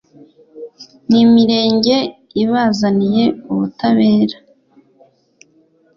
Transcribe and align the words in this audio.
n'imirenge 1.09 1.95
ibazanire 2.43 3.23
ubutabera 3.51 4.37